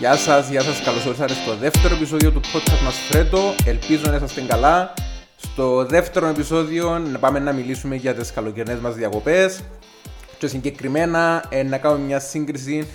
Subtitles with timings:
[0.00, 3.54] Γεια σας, γεια σας, καλώς ήρθατε στο δεύτερο επεισόδιο του podcast μας Φρέτο.
[3.66, 4.94] Ελπίζω να είσαστε καλά.
[5.36, 9.62] Στο δεύτερο επεισόδιο να πάμε να μιλήσουμε για τις καλοκαιρινές μας διακοπές
[10.38, 12.88] και συγκεκριμένα ε, να κάνουμε μια σύγκριση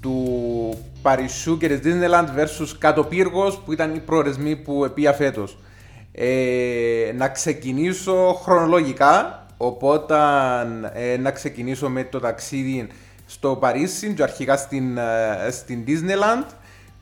[0.00, 5.58] του Παρισιού και της Disneyland versus κάτω πύργος που ήταν οι προορισμοί που επία φέτος.
[6.12, 10.14] Ε, να ξεκινήσω χρονολογικά, οπότε
[10.92, 12.88] ε, να ξεκινήσω με το ταξίδι
[13.32, 16.46] στο Παρίσι και αρχικά στην, ε, στην Disneyland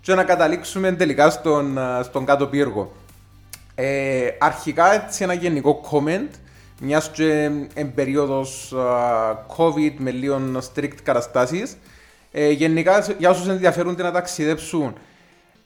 [0.00, 2.92] και να καταλήξουμε τελικά στον, ε, στον κάτω πύργο.
[3.74, 6.30] Ε, αρχικά έτσι ένα γενικό comment,
[6.80, 8.74] μιας και εν περίοδος
[9.56, 10.40] COVID με λίγο
[10.74, 11.77] strict καταστάσεις,
[12.32, 14.95] ε, γενικά για όσους ενδιαφέρονται να ταξιδέψουν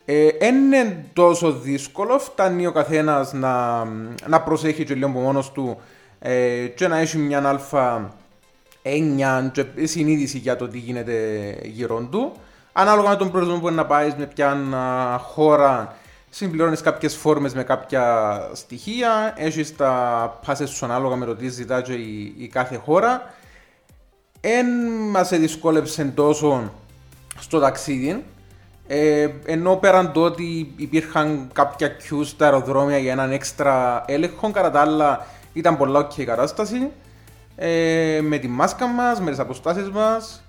[0.05, 3.85] ε, είναι τόσο δύσκολο, φτάνει ο καθένας να,
[4.27, 5.81] να προσέχει και λίγο από μόνος του
[6.19, 8.15] ε, και να έχει μια αλφα
[8.87, 11.15] έννοια και συνείδηση για το τι γίνεται
[11.63, 12.33] γύρω του.
[12.73, 14.57] Ανάλογα με τον προορισμό που να πάει, με ποια
[15.23, 15.97] χώρα,
[16.31, 19.35] συμπληρώνεις κάποιες φόρμες με κάποια στοιχεία.
[19.37, 23.35] Έχεις τα πάσε σου ανάλογα με το τι ζητά η, η κάθε χώρα.
[24.41, 24.67] Εν
[25.11, 26.73] μας δυσκόλεψε τόσο
[27.39, 28.25] στο ταξίδι.
[28.87, 34.71] Ε, ενώ πέραν το ότι υπήρχαν κάποια cues στα αεροδρόμια για έναν έξτρα έλεγχο, κατά
[34.71, 36.91] τα άλλα ήταν πολλά ok η κατάσταση
[37.57, 40.43] ε, με τη μάσκα μας, με τις αποστάσεις μας.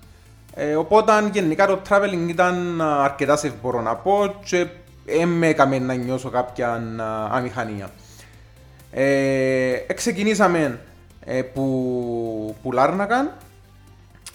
[0.54, 4.66] Ε, οπότε γενικά το traveling ήταν αρκετά safe μπορώ να πω και
[5.04, 6.82] δεν με έκαμε να νιώσω κάποια
[7.30, 7.90] αμηχανία.
[8.90, 10.80] Ε, ξεκινήσαμε
[11.24, 13.32] ε, που, που Λάρνακαν,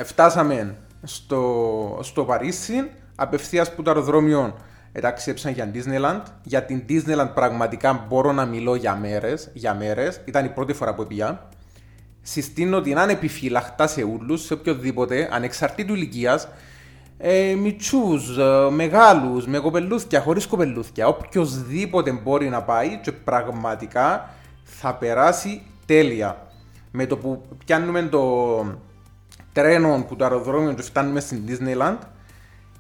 [0.04, 4.54] φτάσαμε στο, στο Παρίσι, απευθείας που το αεροδρόμιο
[5.02, 6.22] ταξίεψαν για Disneyland.
[6.44, 10.22] Για την Disneyland πραγματικά μπορώ να μιλώ για μέρες, για μέρες.
[10.26, 11.50] Ήταν η πρώτη φορά που πήγα
[12.22, 16.48] συστήνω την ανεπιφύλακτα σε όλου, σε οποιοδήποτε, ανεξαρτήτου ηλικίας,
[17.18, 21.08] ε, μητσούς, ε, μεγάλους, με κοπελούθια, χωρίς κοπελούθια.
[21.08, 24.30] Οποιοδήποτε μπορεί να πάει και πραγματικά
[24.64, 26.48] θα περάσει τέλεια.
[26.92, 28.66] Με το που πιάνουμε το
[29.54, 31.98] τρένο που το αεροδρόμιο και φτάνουμε στην Disneyland,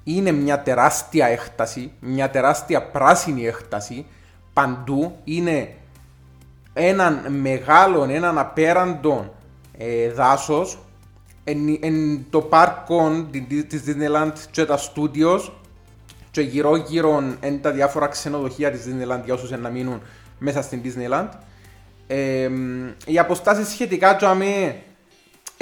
[0.03, 4.05] είναι μια τεράστια έκταση, μια τεράστια πράσινη έκταση.
[4.53, 5.73] Παντού είναι
[6.73, 9.33] έναν μεγάλο, έναν απέραντο
[9.83, 10.77] ε, δάσος
[11.43, 13.27] εν, εν, το πάρκο
[13.67, 15.49] της Disneyland και τα studios
[16.31, 20.01] και γύρω γύρω εν τα διάφορα ξενοδοχεία της Disneyland για όσους να μείνουν
[20.39, 21.27] μέσα στην Disneyland.
[22.07, 22.49] Ε,
[23.05, 24.75] οι αποστάσεις σχετικά του αμέ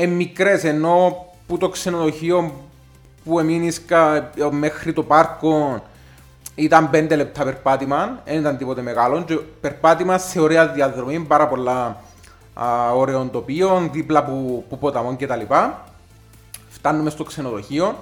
[0.07, 2.53] μικρές ενώ που το ξενοδοχείο
[3.23, 3.71] που έμεινε
[4.51, 5.83] μέχρι το πάρκο
[6.55, 9.23] ήταν 5 λεπτά περπάτημα, δεν ήταν τίποτε μεγάλο.
[9.23, 12.01] Και περπάτημα σε ωραία διαδρομή, πάρα πολλά
[12.95, 15.41] ωραίων τοπίων, δίπλα που, που ποταμών κτλ.
[16.69, 17.95] Φτάνουμε στο ξενοδοχείο.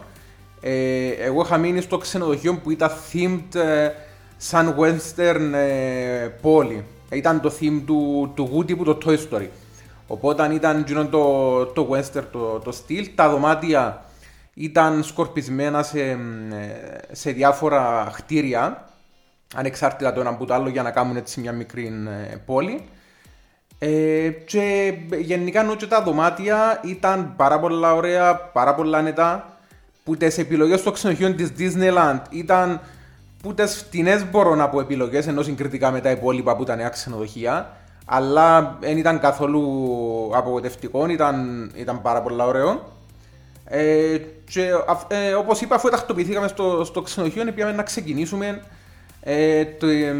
[0.61, 3.89] Ε, εγώ είχα μείνει στο ξενοδοχείο που ήταν themed ε,
[4.37, 6.85] σαν western ε, πόλη.
[7.09, 9.47] Ήταν το theme του, του Woody που το Toy Story.
[10.07, 13.09] Οπότε ήταν το, το western το, το στυλ.
[13.15, 14.05] Τα δωμάτια
[14.53, 16.17] ήταν σκορπισμένα σε,
[17.11, 18.89] σε διάφορα κτίρια,
[19.55, 22.83] ανεξάρτητα το ένα από το άλλο, για να κάνουν έτσι μια μικρή ε, πόλη.
[23.79, 29.57] Ε, και γενικά ενώ τα δωμάτια ήταν πάρα πολλά ωραία, πάρα πολλά νετά,
[30.03, 32.81] που τις επιλογές στο ξενοδοχείο της Disneyland ήταν
[33.41, 36.89] που τις φτηνές μπορώ να πω επιλογές, ενώ συγκριτικά με τα υπόλοιπα που ήταν νέα
[36.89, 37.71] ξενοδοχεία,
[38.05, 39.61] αλλά δεν ήταν καθόλου
[40.33, 42.95] απογοητευτικό, ήταν, ήταν πάρα πολλά ωραίο.
[43.65, 44.17] Ε,
[44.49, 44.69] και
[45.07, 48.61] ε, όπως είπα, αφού τακτοποιηθήκαμε στο, στο ξενοδοχείο, πήγαμε να ξεκινήσουμε
[49.21, 50.15] ε, το, ε,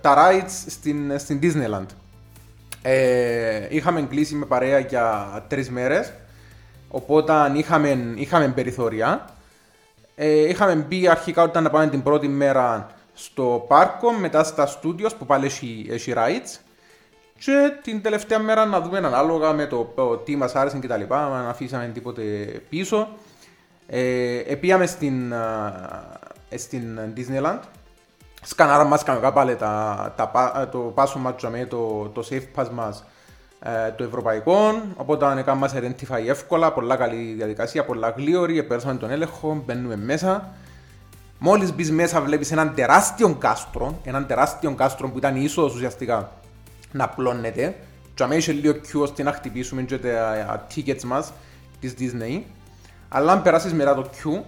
[0.00, 1.86] τα rides στην, στην Disneyland.
[2.82, 6.12] Ε, είχαμε κλείσει με παρέα για τρεις μέρες.
[6.88, 9.28] Οπότε είχαμε, είχαμε περιθώρια.
[10.14, 15.10] Ε, είχαμε μπει αρχικά όταν να πάμε την πρώτη μέρα στο πάρκο, μετά στα studios
[15.18, 16.60] που πάλι έχει, έχει rides.
[17.38, 20.96] Και την τελευταία μέρα να δούμε ανάλογα με το, το τι μας άρεσε και τα
[20.96, 22.22] λοιπά, αν αφήσαμε τίποτε
[22.68, 23.08] πίσω.
[23.86, 25.32] Ε, επίαμε στην,
[26.48, 27.60] ε, στην Disneyland.
[28.44, 31.34] Σκανάρα μας κανονικά πάλι τα, τα, το πάσο μας
[31.68, 33.04] το, το safe pass μας
[33.64, 38.98] ε, το ευρωπαϊκό, οπότε αν έκαμε μας identify εύκολα, πολλά καλή διαδικασία, πολλά γλίωρη, πέρασαμε
[38.98, 40.48] τον έλεγχο, μπαίνουμε μέσα.
[41.38, 46.30] Μόλις μπεις μέσα βλέπεις έναν τεράστιο κάστρο, έναν τεράστιο κάστρο που ήταν ίσως ουσιαστικά
[46.92, 47.74] να πλώνεται
[48.14, 51.32] και αμέσως είχε λίγο Q ώστε να χτυπήσουμε και τα tickets μας
[51.80, 52.42] της Disney.
[53.08, 54.40] Αλλά αν περάσεις μετά το Q,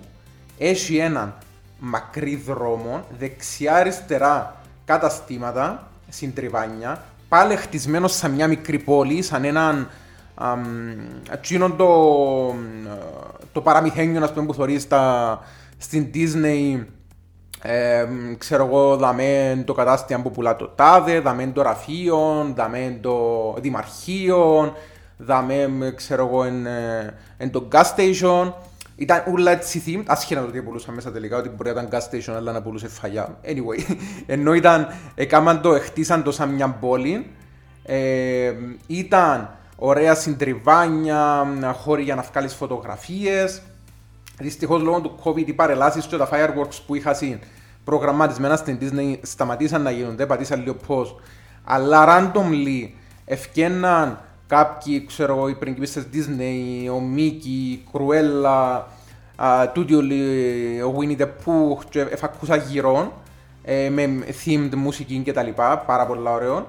[0.59, 1.35] έχει έναν
[1.79, 9.91] μακρύ δρόμο, δεξιά-αριστερά καταστήματα, συντριβάνια, πάλι χτισμένος σε μια μικρή πόλη, σαν έναν
[11.33, 11.89] εκείνο το,
[13.53, 15.39] το παραμυθένιο πούμε, που θωρείς στα,
[15.79, 16.85] στην Disney
[17.67, 18.07] ε,
[18.39, 24.73] ξέρω εγώ, δαμέ το κατάστημα που πουλά το τάδε, δαμέ το ραφείο, δαμέ το δημαρχείο,
[25.17, 28.53] δαμέ, ξέρω εγώ, εν, ε, εν το gas station.
[28.97, 32.15] Ήταν όλα έτσι theme, άσχενα το τι πουλούσαν μέσα τελικά, ότι μπορεί να ήταν gas
[32.15, 33.39] station, αλλά να πουλούσε φαγιά.
[33.45, 33.97] Anyway,
[34.27, 37.31] ενώ ήταν, έκαναν το, χτίσαν το σαν μια πόλη.
[37.83, 38.53] Ε,
[38.87, 41.47] ήταν ωραία συντριβάνια,
[41.77, 43.63] χώροι για να βγάλεις φωτογραφίες.
[44.39, 47.17] Δυστυχώς λόγω του COVID οι παρελάσεις και τα fireworks που είχα
[47.85, 51.21] προγραμματισμένα στην Disney σταματήσαν να γίνονται, πατήσαν λίγο πώ.
[51.65, 52.91] Αλλά randomly
[53.25, 58.87] ευκέναν κάποιοι, ξέρω εγώ, οι πριγκίπιστες Disney, ο Μίκη, η Κρουέλα,
[59.73, 63.13] τούτοι όλοι, ο Winnie the Pooh και εφακούσα γύρω
[63.63, 66.69] ε, με themed μουσική και τα λοιπά, πάρα πολλά ωραίο.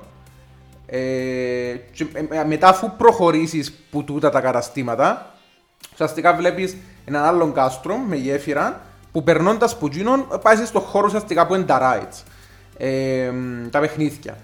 [0.86, 1.00] Ε,
[1.92, 5.33] και, ε, μετά αφού προχωρήσεις που τούτα τα καταστήματα,
[5.94, 8.81] ουσιαστικά βλέπεις έναν άλλον κάστρο με γέφυρα
[9.12, 12.24] που περνώντας που γίνον πάει στο χώρο ουσιαστικά που είναι τα rides,
[12.78, 13.31] ε,
[13.69, 14.38] τα παιχνίδια.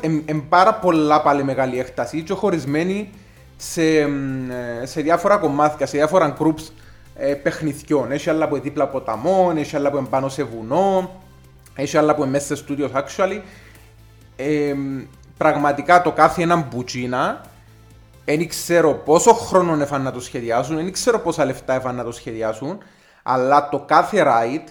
[0.00, 3.10] Είναι ε, πάρα πολλά πάλι μεγάλη έκταση και χωρισμένοι
[3.56, 3.82] σε,
[4.82, 6.70] σε διάφορα κομμάτια, σε διάφορα groups
[7.14, 8.12] ε, παιχνιδιών.
[8.12, 11.20] Έχει άλλα που είναι δίπλα ποταμό, έχει άλλα που είναι πάνω σε βουνό,
[11.74, 13.40] έχει άλλα που είναι μέσα σε studios actually.
[14.36, 14.74] Ε,
[15.36, 17.40] πραγματικά το κάθε έναν μπουτσίνα
[18.24, 22.12] δεν ξέρω πόσο χρόνο έφανε να το σχεδιάσουν, δεν ξέρω πόσα λεφτά έφανε να το
[22.12, 22.78] σχεδιάσουν,
[23.22, 24.68] αλλά το κάθε ride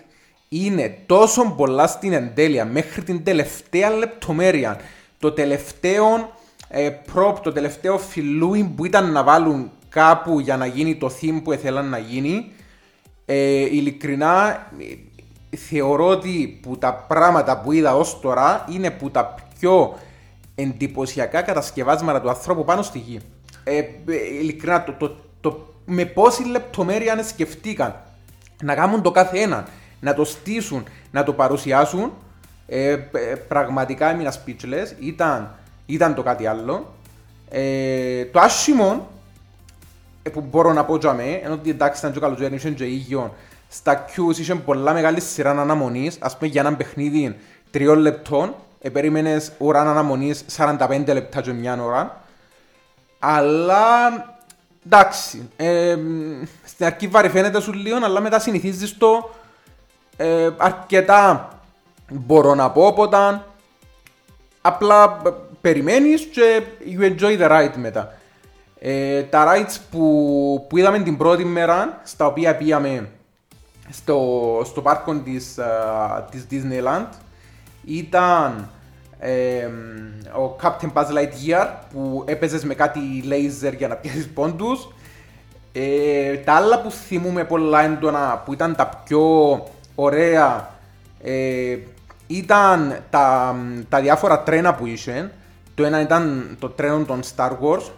[0.53, 4.79] είναι τόσο πολλά στην εντέλεια μέχρι την τελευταία λεπτομέρεια.
[5.19, 6.31] Το τελευταίο
[6.67, 11.41] ε, prop, το τελευταίο φιλούι που ήταν να βάλουν κάπου για να γίνει το theme
[11.43, 12.51] που ήθελαν να γίνει.
[13.25, 14.67] Ε, ειλικρινά
[15.69, 19.97] θεωρώ ότι που τα πράγματα που είδα ως τώρα είναι που τα πιο
[20.55, 23.19] εντυπωσιακά κατασκευάσματα του ανθρώπου πάνω στη γη.
[23.63, 23.85] Ε, ε
[24.41, 27.95] ειλικρινά, το, το, το, με πόση λεπτομέρεια σκεφτήκαν
[28.63, 29.67] να κάνουν το κάθε ένα,
[30.01, 32.11] να το στήσουν, να το παρουσιάσουν.
[32.67, 32.99] Ε, ε,
[33.47, 34.95] πραγματικά έμεινα speechless.
[34.99, 35.55] Ήταν,
[35.85, 36.93] ήταν το κάτι άλλο.
[37.49, 39.07] Ε, το άσχημο
[40.23, 42.69] ε, που μπορώ να πω για μέ, ενώ ότι εντάξει ήταν και ο καλοκαίρι, είχε
[42.69, 43.35] και ήγιο,
[43.69, 47.35] στα Q's είχε πολλά μεγάλη σειρά αναμονής, ας πούμε για ένα παιχνίδι
[47.71, 52.21] τριών λεπτών, ε, περίμενες ώρα αναμονής 45 λεπτά και μια ώρα,
[53.19, 53.85] αλλά
[54.85, 55.97] εντάξει, ε,
[56.65, 59.29] στην αρχή βαρυφαίνεται σου λίγο, αλλά μετά συνηθίζεις το
[60.21, 61.49] ε, αρκετά
[62.11, 63.41] μπορώ να πω, οπότε
[64.61, 65.21] απλά
[65.61, 68.13] περιμένεις και you enjoy the ride μετά.
[68.79, 73.09] Ε, τα rides που, που είδαμε την πρώτη μέρα, στα οποία πήγαμε
[73.89, 77.07] στο, στο πάρκο της, uh, της Disneyland,
[77.85, 78.69] ήταν
[79.19, 79.65] ε,
[80.37, 84.87] ο Captain Buzz Lightyear που έπαιζες με κάτι laser για να πιάσεις πόντους.
[85.73, 89.63] Ε, τα άλλα που θυμούμε πολλά έντονα που ήταν τα πιο
[90.01, 90.69] ωραία
[91.23, 91.77] ε,
[92.27, 93.55] ήταν τα,
[93.89, 95.31] τα διάφορα τρένα που είχε.
[95.75, 97.91] Το ένα ήταν το τρένο των Star Wars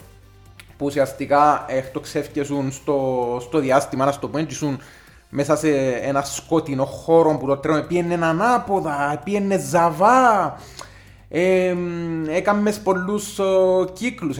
[0.78, 4.48] που ουσιαστικά εκτοξεύκεσουν στο, στο διάστημα, να το πω,
[5.30, 10.58] μέσα σε ένα σκότεινο χώρο που το τρένο πήγαινε ανάποδα, πήγαινε ζαβά,
[11.30, 11.76] ε,
[12.28, 13.40] έκαμες πολλούς
[13.94, 14.38] κύκλους.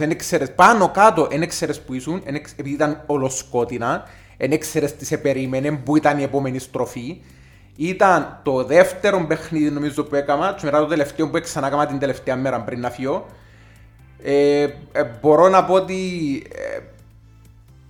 [0.54, 4.04] πάνω κάτω, δεν ξέρει που ήσουν, επειδή ήταν ολοσκότεινα,
[4.38, 7.20] δεν ξέρει τι σε περίμενε, που ήταν η επόμενη στροφή.
[7.76, 11.98] Ήταν το δεύτερο παιχνίδι νομίζω που έκανα, και μετά το τελευταίο που ξανά έκανα την
[11.98, 13.26] τελευταία μέρα πριν να φύγω.
[14.22, 14.62] Ε,
[14.92, 16.80] ε, μπορώ να πω ότι ε,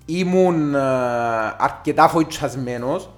[0.07, 0.79] ήμουν ε,
[1.59, 3.11] αρκετά φοητσασμένος,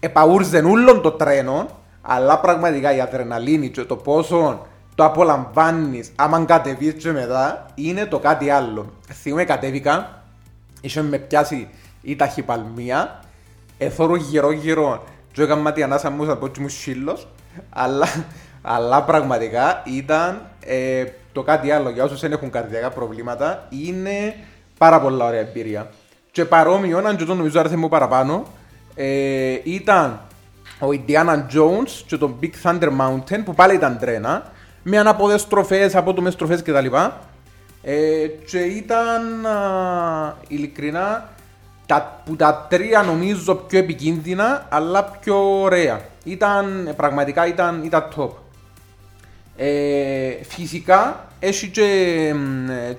[0.00, 1.66] επαούρζεν όλων το τρένο,
[2.02, 8.18] αλλά πραγματικά η αδρεναλίνη και το πόσο το απολαμβάνεις άμα κατεβείς και μετά είναι το
[8.18, 8.92] κάτι άλλο.
[9.12, 10.22] Θυμούμαι κατέβηκα,
[10.80, 11.68] είχε με πιάσει
[12.02, 13.20] η ταχυπαλμία,
[13.78, 17.28] εθώρω γύρω γύρω και έκανα τη ανάσα μου σαν πω μου σύλλος,
[17.70, 18.06] αλλά,
[18.62, 24.34] αλλά πραγματικά ήταν ε, το κάτι άλλο για όσους δεν έχουν καρδιακά προβλήματα, είναι
[24.78, 25.90] πάρα πολλά ωραία εμπειρία.
[26.30, 28.46] Και παρόμοιο, αν και το νομίζω άρεσε μου παραπάνω,
[28.94, 30.20] ε, ήταν
[30.80, 35.94] ο Indiana Jones και το Big Thunder Mountain που πάλι ήταν τρένα με ανάποδες στροφές,
[35.94, 36.86] απότομες στροφές κτλ.
[37.82, 41.28] Ε, και ήταν α, ειλικρινά
[41.88, 46.00] τα, που τα τρία νομίζω πιο επικίνδυνα αλλά πιο ωραία.
[46.24, 48.30] Ήταν, πραγματικά ήταν, ήταν top.
[49.56, 52.34] Ε, φυσικά έχει και,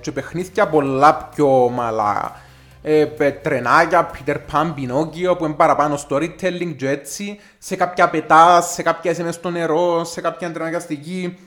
[0.00, 2.40] και παιχνίδια πολλά πιο μαλά.
[2.82, 8.82] Ε, τρενάκια, Peter Pan, Pinocchio που είναι παραπάνω storytelling και έτσι σε κάποια πετά, σε
[8.82, 11.38] κάποια είσαι στο νερό, σε κάποια τρενάκια στη γη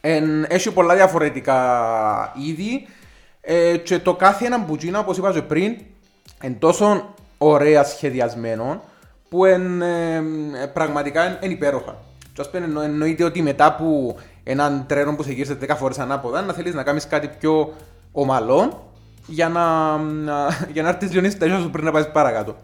[0.00, 2.86] Εν, έχει πολλά διαφορετικά είδη
[3.40, 5.76] ε, και το κάθε ένα μπουτζίνα, όπως είπα και πριν,
[6.42, 8.82] είναι τόσο ωραία σχεδιασμένο
[9.28, 10.16] που εν, ε,
[10.62, 11.96] ε, πραγματικά είναι υπέροχα.
[12.32, 15.98] Και ας πούμε εννο, εννοείται ότι μετά που έναν τρένο που σε γύρισε 10 φορές
[15.98, 17.72] ανάποδα να θέλεις να κάνεις κάτι πιο
[18.12, 18.90] ομαλό
[19.26, 22.56] για να, να, για να έρθεις λιονίσεις τα σου πριν να πάει παρακάτω.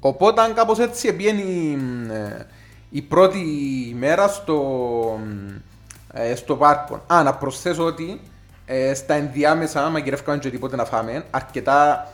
[0.00, 1.42] Οπότε κάπως έτσι πήγαινε
[2.12, 2.46] ε,
[2.90, 3.44] η πρώτη
[3.98, 4.60] μέρα στο,
[6.12, 7.02] ε, στο πάρκο.
[7.06, 8.20] Α, να προσθέσω ότι
[8.66, 12.08] ε, στα ενδιάμεσα, μαγειρεύκαμε και τίποτε να φάμε, αρκετά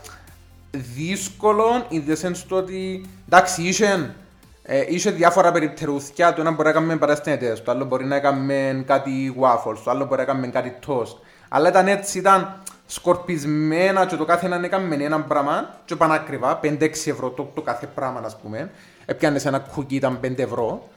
[0.71, 4.15] δύσκολο in the sense το ότι εντάξει είχε,
[4.63, 8.85] ε, είχε διάφορα περιπτερούθια, το ένα μπορεί να κάνουμε παραστενετές, το άλλο μπορεί να κάνουμε
[8.87, 11.17] κάτι waffles, το άλλο μπορεί να κάνουμε κάτι toast.
[11.49, 17.07] Αλλά ήταν έτσι, ήταν σκορπισμένα και το κάθε έναν έκαμε ένα πράγμα και πανάκριβα, 5-6
[17.07, 18.71] ευρώ το, το κάθε πράγμα ας πούμε.
[19.07, 20.89] Έπιανες ένα κουκί, ήταν 5 ευρώ.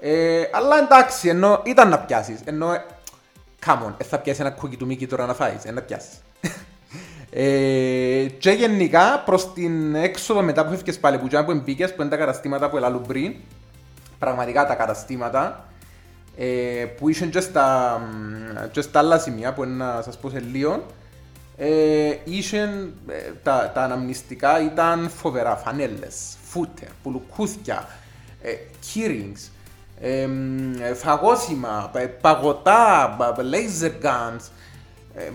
[0.00, 2.72] Ε, αλλά εντάξει, ενώ ήταν να πιάσεις, ενώ
[3.66, 6.22] come on, ε, θα πιάσεις ένα κουκί του Μίκη τώρα να φάεις, ε, να πιάσεις.
[7.30, 12.10] Ε, και γενικά προς την έξοδο μετά που έφυγες πάλι που που μπήκες που είναι
[12.10, 13.34] τα καταστήματα που έλαλουν πριν
[14.18, 15.64] πραγματικά τα καταστήματα
[16.36, 18.00] ε, που ήσουν και στα,
[18.70, 20.86] και στα άλλα σημεία που είναι να σας πω σε λίγο
[21.60, 27.88] ε, ήσουν, ε, τα, τα αναμνηστικά ήταν φοβερά φανέλες, φούτερ, πουλουκούθια,
[28.42, 28.50] ε,
[28.84, 29.50] keyrings,
[30.00, 34.50] ε, φαγόσιμα, παγωτά, laser guns,
[35.14, 35.30] ε,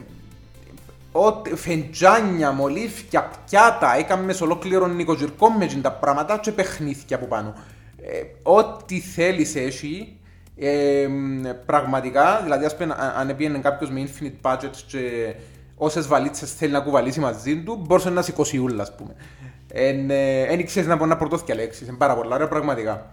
[1.16, 7.54] ότι φεντζάνια, μολύφια, πιάτα, έκαμε σε ολόκληρο νοικοκυρκό με τα πράγματα και παιχνίδια από πάνω.
[8.02, 10.20] Ε, ό,τι θέλεις έχει,
[10.56, 11.08] ε,
[11.66, 15.34] πραγματικά, δηλαδή ας πούμε αν έπαιρνε κάποιος με infinite budget και
[15.76, 19.16] όσες βαλίτσες θέλει να κουβαλήσει μαζί του, μπορούσε να σηκώσει ούλα, ας πούμε.
[19.72, 23.12] Εν, ε, ξέρεις να μπορεί να πρωτόθηκε λέξεις, είναι πάρα πολλά ωραία πραγματικά.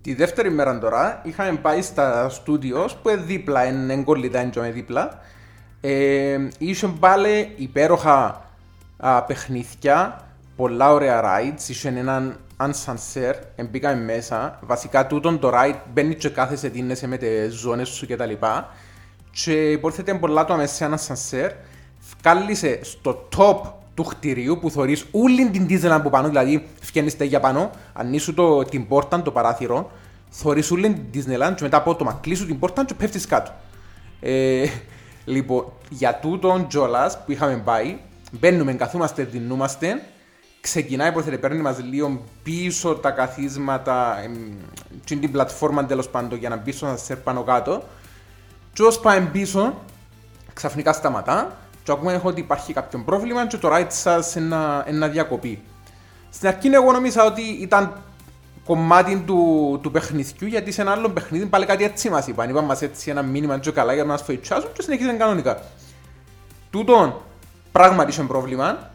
[0.00, 5.20] Τη δεύτερη μέρα τώρα είχαμε πάει στα studios που είναι δίπλα, είναι εγκολλητά, είναι δίπλα
[5.84, 8.44] ε, είχε πάλι υπέροχα
[8.96, 10.20] α, παιχνίδια,
[10.56, 14.58] πολλά ωραία rides, είχε έναν unsunset, μπήκαμε μέσα.
[14.62, 18.32] Βασικά τούτον το ride μπαίνει και κάθεσαι, δίνεσαι με τις ζώνες σου κτλ.
[19.30, 21.50] Και υπόρθεται πολλά το μέσα σε ένα sunset,
[22.18, 27.40] βγάλισε στο top του κτηρίου που θωρείς όλη την Disneyland από πάνω, δηλαδή φτιάχνεις για
[27.40, 29.90] πάνω, ανοίσου το, την πόρτα, το παράθυρο,
[30.30, 33.52] θωρείς όλη την Disneyland και μετά από το κλείσου την πόρτα και πέφτεις κάτω.
[34.20, 34.66] Ε,
[35.24, 37.98] Λοιπόν, για τούτον τζόλας που είχαμε πάει,
[38.32, 40.02] μπαίνουμε, καθούμαστε, δινούμαστε,
[40.60, 44.16] ξεκινάει που παίρνει μας λίγο πίσω τα καθίσματα,
[45.04, 47.82] στην την πλατφόρμα τέλος πάντων για να μπει στο σε πάνω κάτω.
[48.72, 49.74] Και όσο πάμε πίσω,
[50.52, 55.62] ξαφνικά σταματά και ακούμε ότι υπάρχει κάποιο πρόβλημα και το ride σας ένα, ένα διακοπή.
[56.30, 58.02] Στην αρχή εγώ νόμιζα ότι ήταν
[58.64, 62.50] κομμάτι του, του παιχνιδιού γιατί σε ένα άλλο παιχνίδι πάλι κάτι έτσι μας είπαν.
[62.50, 65.62] Είπαν μας έτσι ένα μήνυμα και καλά για να μας φοητσάσουν και συνεχίζουν κανονικά.
[66.70, 67.14] Τούτον
[67.72, 68.90] πράγματι είχε πρόβλημα,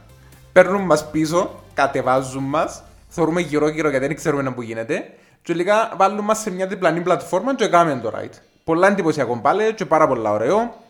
[0.51, 5.09] παίρνουν μας πίσω, κατεβάζουν μας, θεωρούμε γύρω γύρω γιατί δεν ξέρουμε να που γίνεται
[5.41, 8.37] και λίγα βάλουν μας σε μια διπλανή πλατφόρμα και κάνουμε το ride.
[8.63, 10.85] Πολλά εντυπωσιακό πάλι και πάρα πολλά ωραίο.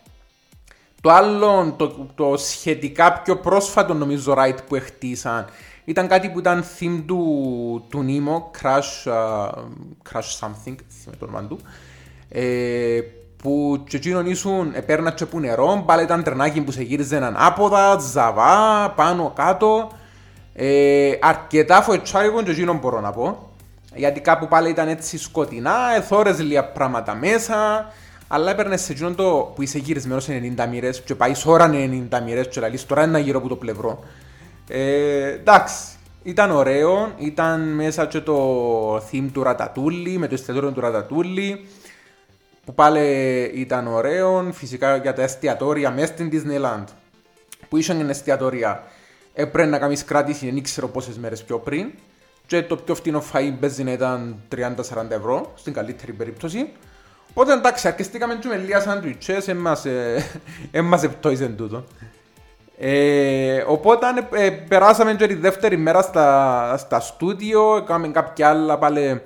[1.00, 5.46] Το άλλο, το, το σχετικά πιο πρόσφατο νομίζω ride που χτίσαν
[5.88, 9.48] ήταν κάτι που ήταν theme του, του Nemo, Crash, uh,
[10.10, 10.74] Crash Something,
[11.06, 11.58] με το όνομα του,
[12.28, 13.00] ε,
[13.36, 17.98] που και εκείνον ήσουν, επέρνα και που νερό, πάλι ήταν τρενάκι που σε γύριζε άποδα,
[17.98, 19.90] ζαβά, πάνω, κάτω,
[20.54, 23.50] ε, αρκετά φοετσάρικο και εκείνον μπορώ να πω,
[23.94, 27.86] γιατί κάπου πάλι ήταν έτσι σκοτεινά, εθώρες λίγα πράγματα μέσα,
[28.28, 32.20] αλλά έπαιρνες σε εκείνον το που είσαι γυρισμένος σε 90 μοίρες και πάεις ώρα 90
[32.24, 34.04] μοίρες και λαλείς τώρα ένα γύρω από το πλευρό.
[34.68, 35.84] Ε, εντάξει,
[36.22, 41.66] ήταν ωραίο, ήταν μέσα και το theme του Ρατατούλη, με το εστιατόριο του Ρατατούλη,
[42.64, 43.00] που πάλι
[43.54, 46.84] ήταν ωραίο, φυσικά για τα εστιατόρια μέσα στην Disneyland,
[47.68, 48.82] που ήσαν εστιατόρια,
[49.34, 51.90] έπρεπε να κάνεις κράτηση, δεν ήξερα πόσες μέρες πιο πριν,
[52.46, 54.66] και το πιο φτηνό φαΐ μπέζει να ήταν 30-40
[55.08, 56.68] ευρώ, στην καλύτερη περίπτωση.
[57.30, 59.48] Οπότε εντάξει, αρκεστήκαμε και με λίγα σαντουιτσές,
[60.70, 61.84] έμμας επτόιζεν τούτο.
[62.80, 69.22] Ε, οπότε ε, περάσαμε και τη δεύτερη μέρα στα, στα στούντιο, έκαναμε κάποια άλλα πάλι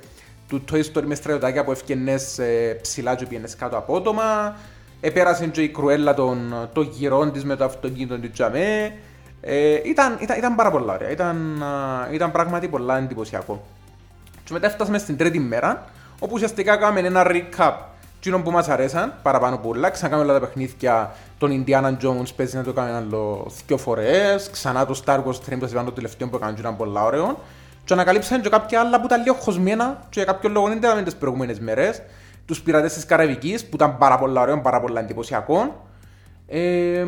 [0.49, 4.57] του Toy Story μες στρατιωτάκια που ευκαινές ε, ψηλά και πιένες κάτω απότομα.
[5.01, 8.95] Επέρασε και η κρουέλα των το γυρών της με το αυτοκίνητο του Τζαμέ.
[9.41, 11.65] Ε, ήταν, ήταν, ήταν πάρα πολλά ωραία, ήταν,
[12.13, 13.65] ήταν πράγματι πολλά εντυπωσιακό.
[14.45, 15.85] Και μετά έφτασαμε στην τρίτη μέρα,
[16.19, 17.73] όπου ουσιαστικά κάναμε ένα recap
[18.23, 22.63] Τινό που μας αρέσαν, παραπάνω πολλά, ξανακάμε όλα τα παιχνίδια τον Indiana Jones παίζει να
[22.63, 26.57] το κάνει άλλο δύο φορές, ξανά το Star Wars Train που το τελευταίο που έκανε
[26.59, 27.39] ήταν πολλά ωραίο
[27.85, 31.05] και ανακαλύψαν και κάποια άλλα που ήταν λίγο χωσμένα και για κάποιο λόγο δεν ήταν
[31.05, 32.03] τις προηγούμενες μέρες,
[32.45, 35.87] τους πειρατές της Καραβικής που ήταν πάρα πολλά ωραίο, πάρα πολλά εντυπωσιακό.
[36.47, 37.05] Ε,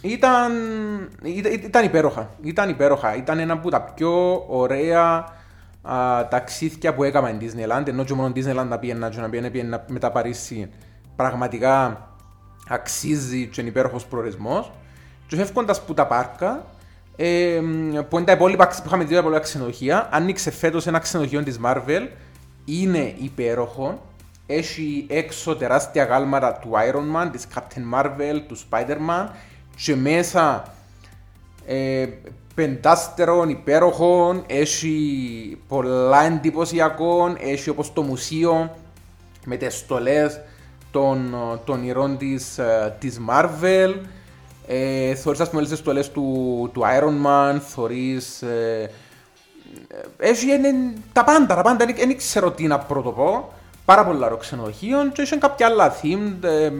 [0.00, 0.52] ήταν,
[1.22, 5.28] ήταν, ήταν υπέροχα, ήταν υπέροχα, ήταν ένα από τα πιο ωραία
[5.82, 9.84] α, ταξίδια που έκανα στην Disneyland, ενώ και μόνο Disneyland να πήγαινα και να πήγαινα
[9.88, 10.70] με τα Παρίσι,
[11.16, 12.07] πραγματικά
[12.68, 14.72] αξίζει και είναι υπέροχος προορισμός.
[15.26, 16.66] Και φεύγοντας που τα πάρκα,
[17.16, 17.60] ε,
[18.08, 21.60] που είναι τα υπόλοιπα που είχαμε δει τα υπόλοιπα ξενοδοχεία, άνοιξε φέτος ένα ξενοδοχείο της
[21.64, 22.08] Marvel,
[22.64, 24.02] είναι υπέροχο,
[24.46, 29.26] έχει έξω τεράστια γάλματα του Iron Man, της Captain Marvel, του Spider-Man
[29.76, 30.72] και μέσα
[31.66, 32.08] ε,
[32.54, 38.76] πεντάστερων υπέροχων, έχει πολλά εντυπωσιακών, έχει όπως το μουσείο
[39.44, 40.40] με τις στολές
[40.90, 43.94] των, των ηρών της, ε, της Marvel,
[44.66, 48.42] ε, θωρείς ας πούμε τις στολές του, του Iron Man, θωρείς...
[48.42, 48.90] Ε,
[50.18, 50.74] ε έχει είναι,
[51.12, 53.52] τα πάντα, τα πάντα, δεν ξέρω τι να πρωτοπώ
[53.88, 56.70] πάρα πολλά ροξενοδοχείων και είχαν κάποια άλλα themed, ε,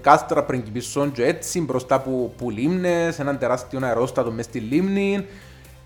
[0.00, 5.26] κάστρα πριγκιπισσών και έτσι, μπροστά που, που λίμνες, έναν τεράστιο αερόστατο μες στη λίμνη.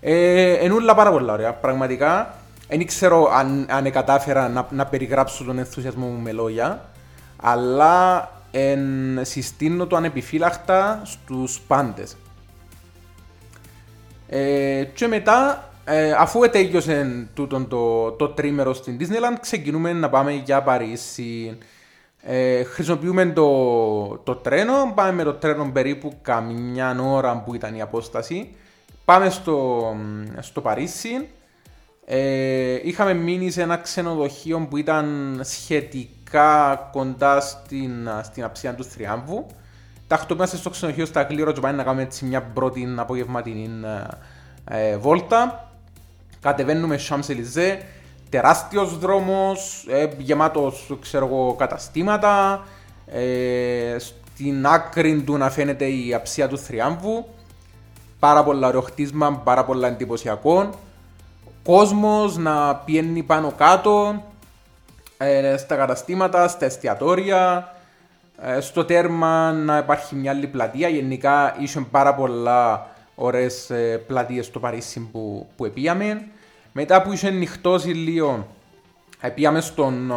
[0.01, 2.35] Ε, ενούλα πάρα πολλά ωραία, πραγματικά.
[2.67, 6.90] Δεν ξέρω αν, αν κατάφερα να, να περιγράψω τον ενθουσιασμό μου με λόγια,
[7.41, 8.81] αλλά εν,
[9.21, 12.17] συστήνω το ανεπιφύλακτα στους πάντες.
[14.27, 20.31] Ε, και μετά ε, αφού ετέγιωσε τούτο το, το τρίμερο στην Disneyland, ξεκινούμε να πάμε
[20.31, 21.57] για Παρίσι.
[22.21, 27.81] Ε, χρησιμοποιούμε το, το τρένο, πάμε με το τρένο περίπου καμιά ώρα που ήταν η
[27.81, 28.55] απόσταση.
[29.05, 29.81] Πάμε στο,
[30.39, 31.27] στο Παρίσι.
[32.05, 36.20] Ε, είχαμε μείνει σε ένα ξενοδοχείο που ήταν σχετικά
[36.91, 39.45] κοντά στην, στην αψία του Θριάμβου.
[40.07, 43.69] Τακτοποιούμαστε στο ξενοδοχείο στα Γλύρο και πάμε να κάνουμε έτσι μια πρώτη απογευματινή
[44.65, 45.69] ε, ε, βόλτα.
[46.41, 47.77] Κατεβαίνουμε Champs-Élysées,
[48.29, 52.63] τεράστιος δρόμος, ε, γεμάτος ξέρω εγώ, καταστήματα,
[53.05, 57.25] ε, στην άκρη του να φαίνεται η αψία του θριάμβου,
[58.19, 60.69] πάρα πολλά ωραίο χτίσμα, πάρα πολλά εντυπωσιακό,
[61.63, 64.23] κόσμος να πιένει πάνω κάτω,
[65.23, 67.73] ε, στα καταστήματα, στα εστιατόρια,
[68.41, 74.45] ε, στο τέρμα να υπάρχει μια άλλη πλατεία, γενικά είχε πάρα πολλά ωραίες ε, πλατείες
[74.45, 76.25] στο Παρίσι που, που επίαμε.
[76.71, 78.47] Μετά που είχε νυχτώσει λίγο,
[79.19, 80.13] επίαμε στον,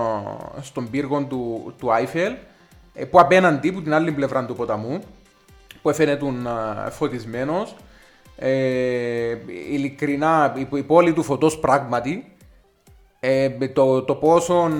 [0.60, 2.34] στον πύργο του, του Άιφελ,
[2.94, 5.00] ε, που απέναντι, που την άλλη πλευρά του ποταμού,
[5.82, 6.48] που έφερε τον
[6.90, 7.76] φωτισμένος.
[8.36, 9.36] Ε,
[9.70, 12.33] ειλικρινά, η, η πόλη του φωτός πράγματι,
[13.26, 14.70] ε, το, το πόσο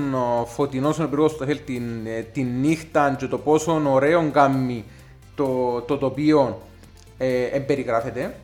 [0.47, 4.85] φωτεινός είναι ο πύργο του Άιφελ την, ε, την νύχτα και το πόσο ωραίο κάνει
[5.35, 6.63] το, το τοπίο
[7.19, 8.35] ε, εμπεριγράφεται.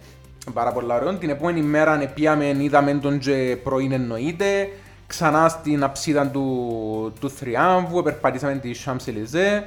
[0.52, 1.14] Πάρα πολλά ωραίο.
[1.14, 4.68] Την επόμενη μέρα πήγαμε, είδαμε τον και πρωί εννοείται.
[5.06, 9.62] Ξανά στην αψίδα του, του Θριάμβου, περπατήσαμε τη Champs-Élysées.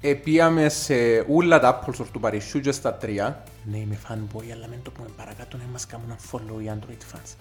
[0.00, 0.94] Επίαμε σε
[1.28, 3.42] όλα τα Apple Store του Παρισιού και στα τρία.
[3.70, 7.16] Ναι, είμαι fanboy, αλλά μην το πούμε παρακάτω να μας κάνουν ένα follow οι Android
[7.16, 7.36] fans.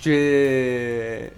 [0.00, 1.30] Και...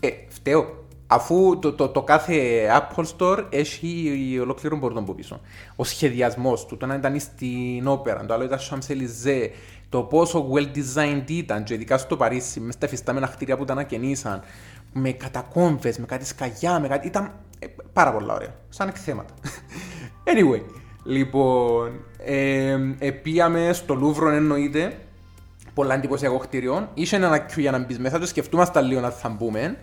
[0.00, 5.40] Ε, φταίω αφού το, το, το, κάθε Apple Store έχει ολόκληρο μπορτό από πίσω.
[5.76, 9.48] Ο σχεδιασμός του, το να ήταν στην όπερα, το άλλο ήταν στο Champs-Élysées,
[9.88, 13.72] το πόσο well designed ήταν, και ειδικά στο Παρίσι, μες στα εφιστάμενα χτίρια που τα
[13.72, 14.42] ανακαινήσαν,
[14.92, 17.06] με κατακόμβες, με κάτι σκαγιά, με κάτι.
[17.06, 18.54] ήταν ε, πάρα πολλά ωραία.
[18.68, 19.34] Σαν εκθέματα.
[20.32, 20.62] anyway,
[21.04, 21.92] λοιπόν,
[22.24, 24.98] ε, επίαμε στο Λούβρο εννοείται,
[25.78, 26.88] πολλά εντυπωσιακό κτίριο.
[26.94, 29.76] Είχε ένα queue για να μπεις μέσα, το σκεφτούμαστε λίγο να θα μπούμε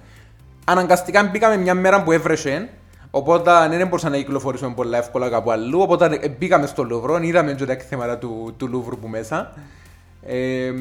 [0.65, 2.69] αναγκαστικά μπήκαμε μια μέρα που έβρεσε,
[3.11, 7.65] οπότε δεν μπορούσαμε να κυκλοφορήσουμε πολύ εύκολα κάπου αλλού, οπότε μπήκαμε στο Λούβρο, είδαμε και
[7.65, 9.53] τα εκθέματα του, του Λούβρου που μέσα.
[10.25, 10.71] Ε,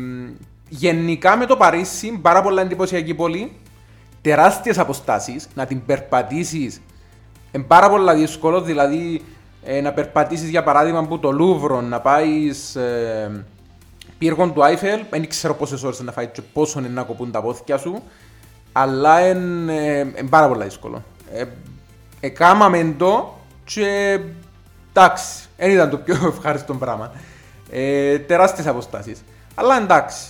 [0.69, 3.53] γενικά με το Παρίσι, πάρα πολλά εντυπωσιακή πόλη,
[4.21, 6.81] τεράστιες αποστάσεις, να την περπατήσεις
[7.53, 9.23] είναι πάρα πολλά δύσκολο, δηλαδή
[9.65, 13.45] ε, να περπατήσεις για παράδειγμα από το Λούβρο, να πάεις ε,
[14.19, 17.43] πύργον του Άιφελ, δεν ξέρω πόσες ώρες να φάει και πόσο είναι να κοπούν τα
[17.43, 18.03] πόθηκια σου,
[18.73, 21.03] αλλά είναι πάρα πολύ δύσκολο.
[21.33, 21.45] Ε,
[22.21, 24.21] εκάμαμε το και
[24.93, 27.13] εντάξει, δεν ήταν το πιο ευχάριστο πράγμα.
[27.71, 29.25] Ε, τεράστιες αποστάσεις.
[29.55, 30.25] Αλλά εντάξει.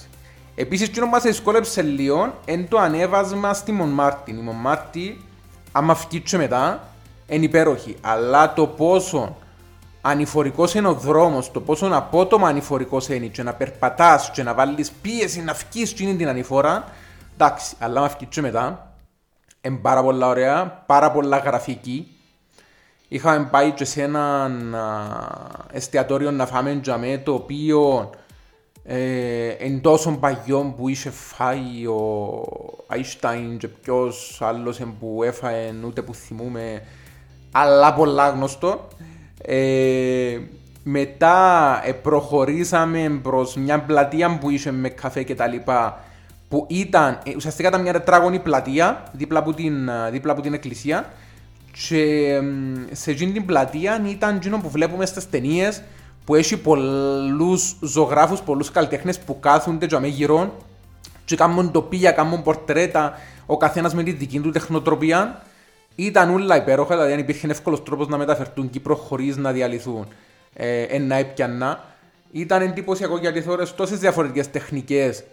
[0.55, 4.31] Επίσης, τι μας δυσκόλεψε λίγο είναι το ανέβασμα στη Μονμάρτη.
[4.31, 5.25] Η Μονμάρτη,
[5.73, 6.89] άμα φκίτσω μετά,
[7.27, 7.97] είναι υπέροχη.
[8.01, 9.37] Αλλά το πόσο
[10.07, 14.91] ανηφορικός είναι ο δρόμος, το πόσο απότομα ανηφορικός είναι και να περπατάς και να βάλεις
[14.91, 16.85] πίεση να φκείς την ανηφόρα,
[17.35, 18.95] Εντάξει, αλλά με αυκεί μετά,
[19.61, 22.09] είναι πάρα πολλά ωραία, πάρα πολλά γραφική.
[23.09, 24.51] Είχαμε πάει και σε ένα
[25.73, 28.11] εστιατόριο να φάμε τζαμέ, το οποίο
[28.85, 32.43] ε, εν τόσο παγιό που είχε φάει ο
[32.87, 36.83] Αϊστάιν και ποιος άλλος που έφαε ούτε που θυμούμε,
[37.53, 38.89] αλλά πολλά γνωστό.
[39.47, 40.39] Ε,
[40.83, 46.05] μετά ε, προχωρήσαμε προς μια πλατεία που είχε με καφέ και τα λοιπά
[46.49, 50.55] που ήταν, ε, ουσιαστικά ήταν μια τετράγωνη πλατεία δίπλα από την, ε, δίπλα από την
[50.55, 51.11] εκκλησία
[51.89, 52.41] και
[52.93, 55.83] σε εκείνη την πλατεία ήταν εκείνο που βλέπουμε στις ταινίες
[56.25, 60.55] που έχει πολλούς ζωγράφους, πολλούς καλλιτέχνες που κάθονται και γύρω
[61.25, 63.13] και κάνουν τοπία, κάνουν πορτρέτα,
[63.47, 65.43] ο καθένας με τη δική του τεχνοτροπία.
[65.95, 70.07] Ήταν όλα υπέροχα, δηλαδή αν υπήρχε εύκολος τρόπος να μεταφερθούν Κύπρο χωρίς να διαλυθούν
[70.55, 71.85] ε, ένα έπιανα.
[72.33, 75.25] Ήταν εντυπωσιακό γιατί θεωρώ τόσες διαφορετικές τεχνικές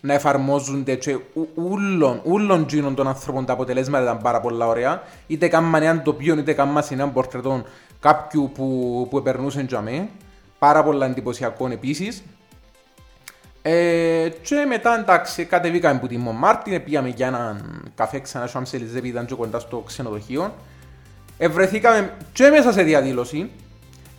[0.00, 1.18] να εφαρμόζονται και
[1.54, 5.02] ούλων, ούλων γίνων των ανθρώπων τα αποτελέσματα ήταν πάρα πολλά ωραία.
[5.26, 7.64] Είτε κάμμα έναν τοπίο, είτε κάμμα έναν πορτρετών
[8.00, 10.10] κάποιου που, που επερνούσε τζαμί.
[10.58, 12.22] Πάρα πολλά εντυπωσιακό επίσης.
[13.68, 19.00] Ε, και μετά εντάξει κατεβήκαμε από τη Μομάρτιν, πήγαμε για έναν καφέ ξανά στο Αμσελιζέ,
[19.02, 20.54] ήταν και κοντά στο ξενοδοχείο.
[21.38, 23.50] Ευρεθήκαμε και μέσα σε διαδήλωση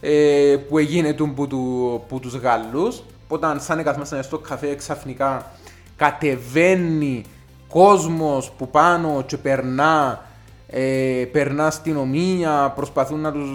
[0.01, 3.03] ε, που έγινε του, που, του, που τους Γάλλους.
[3.27, 5.51] Όταν σαν έκαθμασταν στο καφέ ξαφνικά
[5.95, 7.23] κατεβαίνει
[7.69, 10.25] κόσμος που πάνω και περνά
[10.67, 13.49] ε, περνά αστυνομία, προσπαθούν να, τους,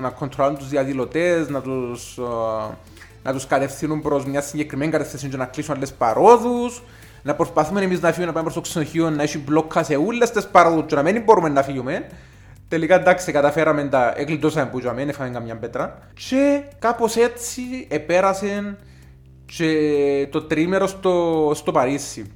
[0.00, 2.18] να κοντρολάρουν τους διαδηλωτές, να τους,
[3.22, 6.82] να τους κατευθύνουν προς μια συγκεκριμένη κατευθύνση και να κλείσουν άλλες παρόδους,
[7.22, 10.30] να προσπαθούμε εμείς να φύγουμε να πάμε προς το ξενοδοχείο, να έχει μπλόκα σε όλες
[10.30, 12.06] τις παρόδους και να μην μπορούμε να φύγουμε.
[12.68, 15.98] Τελικά εντάξει, καταφέραμε τα εκλειτώσαμε που δεν έφαμε καμιά πέτρα.
[16.28, 18.76] Και κάπως έτσι επέρασε
[19.46, 22.32] και το τρίμερο στο, στο Παρίσι.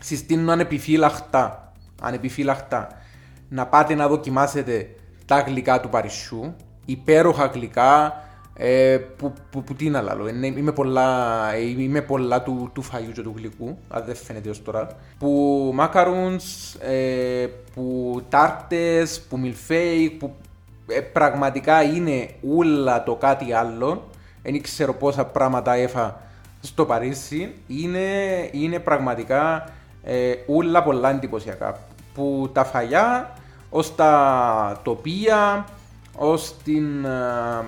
[0.00, 2.88] Συστήνω ανεπιφύλακτα, ανεπιφύλακτα
[3.48, 4.90] να πάτε να δοκιμάσετε
[5.24, 6.56] τα γλυκά του Παρισιού.
[6.84, 8.22] Υπέροχα γλυκά,
[8.58, 13.22] ε, που, που, που, τι να λέω, είμαι πολλά, είμαι πολλά του, του φαγιού και
[13.22, 14.88] του γλυκού, αν δεν φαίνεται ως τώρα.
[15.18, 20.34] Που μάκαρουνς, ε, που τάρτες, που μιλφέι, που
[20.86, 24.08] ε, πραγματικά είναι ούλα το κάτι άλλο.
[24.42, 26.20] Δεν ξέρω πόσα πράγματα έφα
[26.60, 27.54] στο Παρίσι.
[27.66, 28.08] Είναι,
[28.52, 29.68] είναι πραγματικά
[30.02, 31.78] ε, ούλα πολλά εντυπωσιακά.
[32.14, 33.32] Που τα φαγιά,
[33.70, 35.66] ως τα τοπία,
[36.16, 37.64] ως την, ε,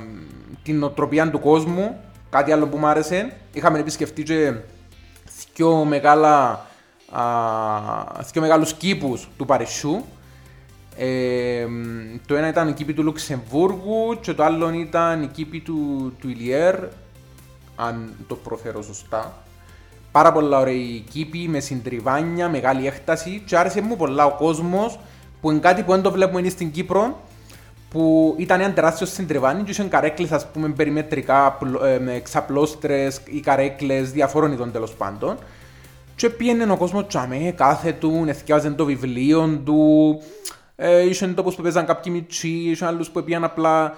[0.68, 2.00] την οτροπία του κόσμου.
[2.31, 3.33] Κάτι άλλο που μου άρεσε.
[3.52, 4.52] Είχαμε επισκεφτεί και
[5.54, 6.66] δυο, μεγάλα,
[7.11, 7.22] α,
[8.33, 10.04] δυο μεγάλους κήπους του Παρισιού.
[10.96, 11.66] Ε,
[12.26, 16.28] το ένα ήταν η κήπη του Λουξεμβούργου και το άλλο ήταν η κήπη του, του
[16.28, 16.74] Ιλιέρ,
[17.76, 19.37] αν το προφέρω σωστά.
[20.12, 24.98] Πάρα πολλά ωραία κήπη με συντριβάνια, μεγάλη έκταση και άρεσε μου πολλά ο κόσμος
[25.40, 27.20] που είναι κάτι που δεν το βλέπουμε στην Κύπρο
[27.90, 33.40] που ήταν ένα τεράστιο συντριβάνι και είχαν καρέκλες ας πούμε περιμετρικά ε, με ξαπλώστρες ή
[33.40, 35.38] καρέκλες διαφόρων ειδών τέλος πάντων
[36.16, 40.20] και πήγαινε ο κόσμος τσαμέ, κάθε του, εθιάζαν το βιβλίο του
[40.77, 43.94] ε, είχαν τόπους που παίζαν κάποιοι μητσί, είχαν άλλους που πήγαν απλά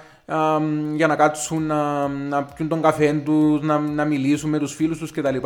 [0.95, 4.99] για να κάτσουν να, να πιούν τον καφέ τους, να, να μιλήσουν με τους φίλους
[4.99, 5.37] τους κτλ.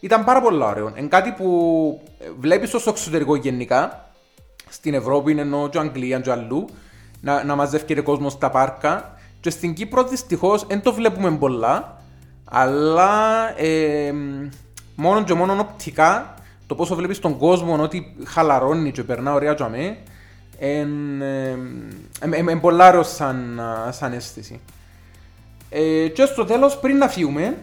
[0.00, 0.92] Ήταν πάρα πολύ ωραίο.
[0.96, 2.02] Είναι κάτι που
[2.38, 4.10] βλέπεις στο εξωτερικό γενικά,
[4.68, 6.68] στην Ευρώπη, ενώ και Αγγλία και αλλού,
[7.24, 9.16] να, να μαζεύει κόσμος στα πάρκα.
[9.40, 12.00] Και στην Κύπρο δυστυχώς δεν το βλέπουμε πολλά,
[12.44, 13.12] αλλά
[13.60, 14.12] ε,
[14.96, 16.34] μόνο και μόνο οπτικά
[16.66, 19.96] το πόσο βλέπεις τον κόσμο ότι χαλαρώνει και περνά ωραία τζαμέ,
[22.38, 23.60] είναι πολλά σαν,
[23.90, 24.60] σαν αίσθηση.
[25.70, 27.56] Ε, και στο τέλος πριν να φύγουμε,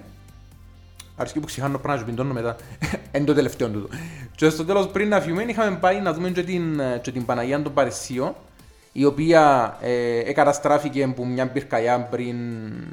[1.16, 2.56] αρχή που ξεχάνω πρέπει να σου πιντώνω μετά,
[3.16, 3.88] είναι το τελευταίο τούτο.
[4.36, 7.62] Και στο τέλος πριν να φύγουμε είχαμε πάει να δούμε και την, και την Παναγία
[7.62, 8.36] των Παρισίων,
[8.92, 12.36] η οποία ε, εκαταστράφηκε από μια πυρκαγιά πριν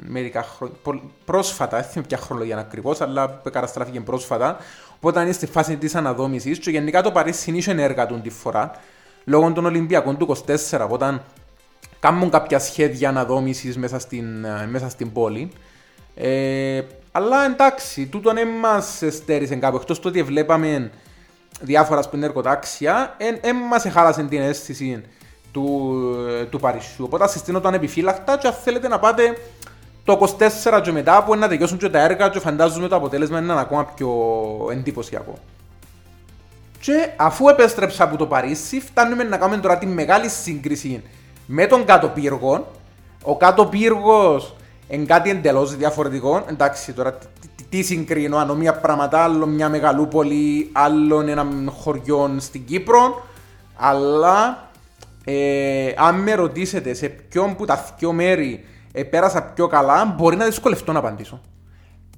[0.07, 4.57] μερικά χρόνια, πρόσφατα, δεν θυμάμαι ποια χρονολογία ακριβώς, αλλά εκαταστράφηκε πρόσφατα.
[4.95, 8.71] Οπότε είναι στη φάση της αναδόμησης και γενικά το Παρίσι είναι έργα του τη φορά
[9.23, 10.37] λόγω των Ολυμπιακών του
[10.71, 11.23] 24, όταν
[11.99, 15.51] κάνουν κάποια σχέδια αναδόμησης μέσα στην, ε, μέσα στην πόλη.
[16.15, 16.81] Ε,
[17.11, 20.91] αλλά εντάξει, τούτον δεν μας στέρισε κάπου, εκτός το ότι βλέπαμε
[21.61, 25.03] διάφορα σπιν εργοτάξια, δεν μας εχάλασε την αίσθηση
[25.51, 25.95] του,
[26.41, 27.05] ε, του Παρισιού.
[27.05, 29.37] Οπότε συστήνω το ανεπιφύλακτα και αν θέλετε να πάτε
[30.03, 30.35] το
[30.73, 33.85] 24 και μετά που να τελειώσουν και τα έργα και φαντάζομαι το αποτέλεσμα είναι ακόμα
[33.85, 34.09] πιο
[34.71, 35.33] εντυπωσιακό.
[36.81, 41.03] Και αφού επέστρεψα από το Παρίσι, φτάνουμε να κάνουμε τώρα τη μεγάλη σύγκριση
[41.45, 42.67] με τον κάτω πύργο.
[43.23, 44.55] Ο κάτω πύργος
[44.87, 46.43] είναι κάτι εντελώς διαφορετικό.
[46.49, 47.17] Εντάξει, τώρα
[47.69, 51.47] τι συγκρίνω, αν μία πράγματα, άλλο μια μεγαλούπολη, άλλο ένα
[51.81, 53.25] χωριό στην Κύπρο.
[53.75, 54.68] Αλλά
[55.31, 60.35] ε, αν με ρωτήσετε σε ποιον που τα δυο μέρη ε, πέρασα πιο καλά, μπορεί
[60.35, 61.41] να δυσκολευτώ να απαντήσω.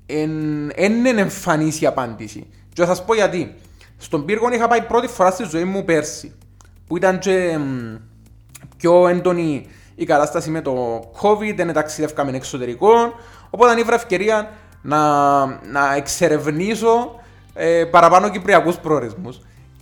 [0.06, 2.47] Δεν είναι εμφανή η απάντηση.
[2.74, 3.56] Και θα σας πω γιατί.
[3.97, 6.34] Στον πύργο είχα πάει πρώτη φορά στη ζωή μου πέρσι.
[6.88, 7.60] Που ήταν και
[8.78, 12.91] πιο έντονη η κατάσταση με το COVID, δεν ταξιδεύκαμε εξωτερικό.
[13.50, 14.50] Οπότε ήβρα ευκαιρία
[14.82, 17.19] να, να εξερευνήσω
[17.54, 19.41] ε, παραπάνω κυπριακούς προορισμούς.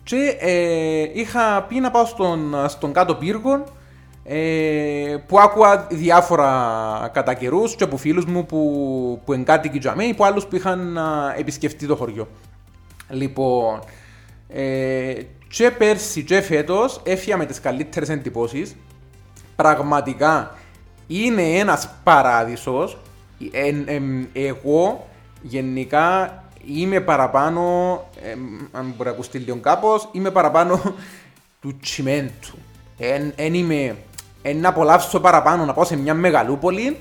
[0.09, 3.63] Και ε, είχα πει να πάω στον, στον κάτω πύργο
[4.23, 10.09] ε, που άκουα διάφορα κατά καιρούς και από φίλους μου που, που εγκάτοικοι τζαμέ ή
[10.09, 10.99] από άλλους που είχαν
[11.37, 12.27] επισκεφτεί το χωριό.
[13.09, 13.79] Λοιπόν,
[14.47, 15.13] ε,
[15.47, 18.75] και πέρσι και φέτος έφυγα με τις καλύτερες εντυπώσεις.
[19.55, 20.55] Πραγματικά
[21.07, 22.97] είναι ένας παράδεισος.
[24.33, 25.07] εγώ
[25.41, 26.33] γενικά
[26.65, 27.61] είμαι παραπάνω,
[28.71, 30.81] αν μπορεί να ακουστεί λίγο κάπως, είμαι παραπάνω
[31.61, 32.57] του τσιμέντου.
[33.35, 33.95] Εν είμαι
[34.55, 36.97] να απολαύσω παραπάνω να πάω σε μια μεγαλούπολη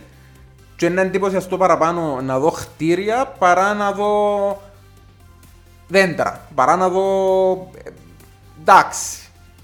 [0.77, 4.62] και να εντυπωσιαστώ παραπάνω να δω χτίρια παρά να δω
[5.88, 6.40] δέντρα.
[6.55, 7.53] Παρά να δω.
[7.85, 7.90] Ε,
[8.61, 9.18] εντάξει.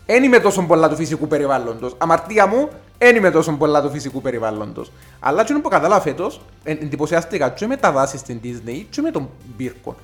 [0.07, 1.95] Δεν είμαι τόσο πολλά του φυσικού περιβάλλοντος.
[1.99, 4.93] Αμαρτία μου, δεν είμαι τόσο πολλά του φυσικού περιβάλλοντος.
[5.21, 9.29] Αλλά τι που κατάλαβα φέτος, εντυπωσιάστηκα και με τα δάση στην Disney και με τον
[9.57, 9.97] πύρκο.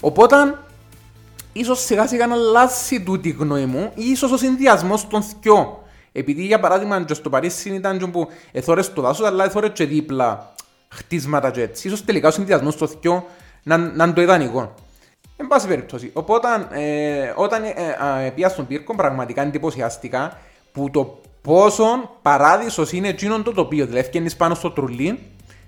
[0.00, 0.36] Οπότε,
[1.52, 5.66] ίσως σιγά σιγά να αλλάξει τούτη γνώμη μου, ή ίσως ο συνδυασμός των θκιών.
[6.12, 10.54] Επειδή για παράδειγμα και στο Παρίσι ήταν που εθώρες στο δάσος, αλλά εθώρες και δίπλα
[10.88, 11.86] χτίσματα και έτσι.
[11.86, 13.26] Ίσως τελικά ο συνδυασμός στο θκιό
[13.62, 14.74] να, να είναι το ιδανικό.
[15.36, 16.10] Εν πάση περιπτώσει.
[16.12, 17.70] Οπότε ε, όταν ε,
[18.26, 20.38] ε, πήγα στον πύρκο πραγματικά εντυπωσιαστικά
[20.72, 21.84] που το πόσο
[22.22, 23.84] παράδεισος είναι εκείνο το τοπίο.
[23.84, 25.18] Δηλαδή έφτιανες πάνω στο τρουλί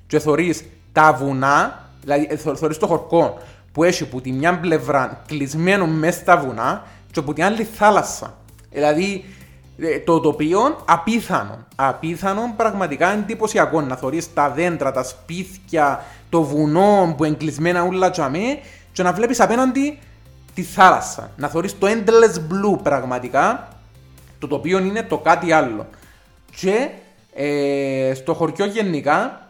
[0.07, 3.39] και θωρείς τα βουνά, δηλαδή ε, θωρείς το χορκό
[3.73, 8.35] που έχει που τη μια πλευρά κλεισμένο μέσα στα βουνά και από την άλλη θάλασσα.
[8.71, 9.25] Δηλαδή
[9.79, 11.67] ε, το τοπίο απίθανο.
[11.77, 13.81] Απίθανο, πραγματικά εντυπωσιακό.
[13.81, 18.59] Να θωρείς τα δέντρα, τα σπίτια, το βουνό που εγκλεισμένα ούλα τσαμέ
[18.93, 19.99] και να βλέπεις απέναντι
[20.55, 21.31] τη θάλασσα.
[21.37, 23.69] Να θωρείς το endless blue πραγματικά,
[24.41, 25.87] το τοπίο είναι το κάτι άλλο.
[26.57, 26.89] Και
[27.35, 29.49] ε, στο χωριό γενικά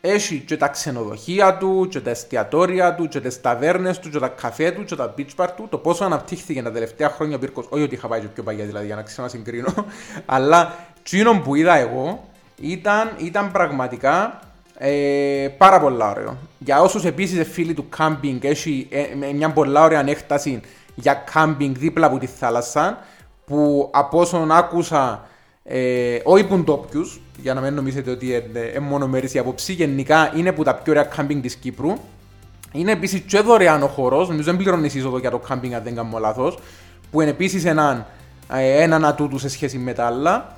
[0.00, 4.28] έχει και τα ξενοδοχεία του, και τα εστιατόρια του, και τις ταβέρνες του, και τα
[4.28, 5.66] καφέ του, και τα beach bar του.
[5.70, 8.86] Το πόσο αναπτύχθηκε τα τελευταία χρόνια πύρκος, όχι ότι είχα πάει και πιο παλιά δηλαδή
[8.86, 9.74] για να ξανασυγκρίνω,
[10.26, 12.28] αλλά τσίνο που είδα εγώ
[12.60, 14.40] ήταν, ήταν πραγματικά
[14.78, 16.36] ε, πάρα πολύ ωραίο.
[16.58, 20.60] Για όσους επίσης φίλοι του κάμπινγκ, έχει ε, μια πολύ ωραία ανέκταση
[20.94, 22.98] για κάμπινγκ δίπλα από τη θάλασσα,
[23.46, 25.26] που από όσον άκουσα
[25.64, 30.32] ε, όχι που ντόπιου, για να μην νομίζετε ότι είναι μόνο μέρη η άποψη, γενικά
[30.36, 31.92] είναι που τα πιο ωραία κάμπινγκ της Κύπρου.
[32.72, 35.94] Είναι επίσης και δωρεάν ο χώρος, νομίζω δεν πληρώνεις είσοδο για το κάμπινγκ αν δεν
[35.94, 36.58] κάνω λάθος,
[37.10, 38.06] που είναι επίσης έναν,
[38.52, 40.56] ε, έναν ατούτου σε σχέση με τα άλλα.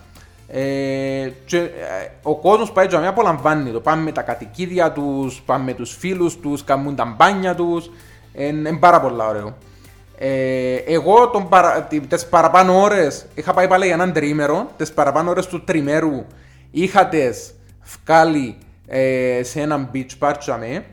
[0.48, 1.70] Ε, και, ε,
[2.22, 3.80] ο κόσμος πάει για απολαμβάνει το.
[3.80, 7.90] Πάμε με τα κατοικίδια τους, πάμε με τους φίλους τους, κάνουν τα μπάνια τους.
[8.32, 9.56] Είναι πάρα πολύ ωραίο.
[10.18, 15.30] Ε, εγώ τον παρα, τις παραπάνω ώρες είχα πάει πάλι για έναν τρίμερο, τις παραπάνω
[15.30, 16.24] ώρες του τριμέρου
[16.70, 17.54] είχα τις
[18.04, 20.84] βγάλει ε, σε έναν beach park με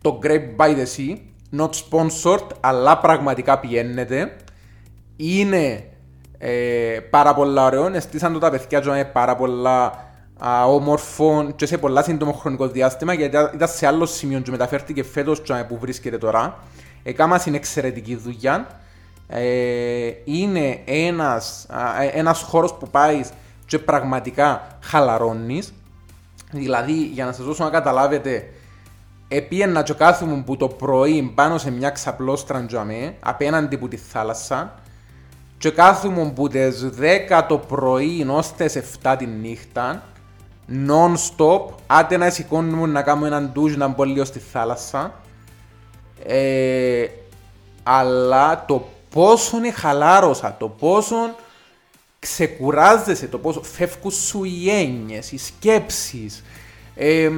[0.00, 1.16] το Grape by the Sea,
[1.58, 4.36] not sponsored, αλλά πραγματικά πηγαίνετε.
[5.16, 5.84] Είναι
[6.38, 10.06] ε, πάρα πολλά ωραίο, εστίσαν το τα παιδιά με πάρα πολλά
[10.38, 15.02] α, όμορφο και σε πολλά σύντομο χρονικό διάστημα γιατί ήταν σε άλλο σημείο και μεταφέρθηκε
[15.02, 16.58] φέτος που βρίσκεται τώρα.
[17.08, 18.66] Έκανα στην εξαιρετική δουλειά.
[19.28, 21.66] Ε, είναι ένας,
[22.12, 23.20] ένας χώρος που πάει
[23.66, 25.72] και πραγματικά χαλαρώνεις.
[26.50, 28.50] Δηλαδή, για να σας δώσω να καταλάβετε,
[29.28, 34.74] επίαινα και κάθομαι που το πρωί πάνω σε μια ξαπλώστρα τζαμέ, απέναντι από τη θάλασσα,
[35.58, 36.88] και κάθομαι που τις
[37.30, 40.02] 10 το πρωί ως τις 7 τη νύχτα,
[40.68, 45.14] non-stop, άτε να σηκώνουμε να κάνουμε έναν ντουζ να μπω λίγο στη θάλασσα,
[46.24, 47.06] ε,
[47.82, 51.16] αλλά το πόσο είναι χαλάρωσα, το πόσο
[52.18, 56.44] ξεκουράζεσαι, το πόσο φεύγουν σου οι έννοιες, οι σκέψεις,
[56.94, 57.30] ε,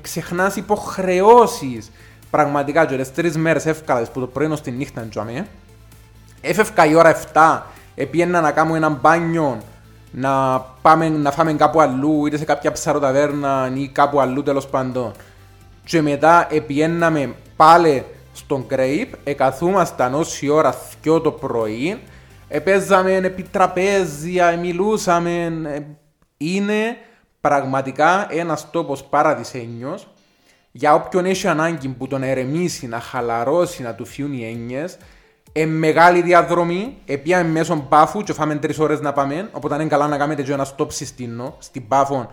[0.00, 1.90] ξεχνάς υποχρεώσεις.
[2.30, 5.44] Πραγματικά, και τις τρεις μέρες εύκαλες που το πρωί στη νύχτα τζαμί,
[6.40, 7.62] έφευκα η ώρα 7,
[7.94, 9.62] επίεννα να κάνω ένα μπάνιο,
[10.10, 15.12] να, πάμε, να φάμε κάπου αλλού, είτε σε κάποια ψαροταβέρνα ή κάπου αλλού τέλος πάντων.
[15.84, 22.00] Και μετά επιέναμε πάλι στον Grape, εκαθούμασταν όση ώρα θκιό το πρωί,
[22.48, 25.44] επέζαμε επί τραπέζια, μιλούσαμε.
[25.64, 25.80] Ε,
[26.36, 26.96] είναι
[27.40, 30.08] πραγματικά ένας τόπος παραδεισένιος
[30.76, 34.96] για όποιον έχει ανάγκη που τον ερεμήσει, να χαλαρώσει, να του φιούν οι έννοιες,
[35.52, 40.08] ε, μεγάλη διαδρομή, επίαμε μέσω πάφου και φάμε τρεις ώρες να πάμε, οπότε είναι καλά
[40.08, 42.30] να κάνετε και ένα stop συστήνω, στην πάφο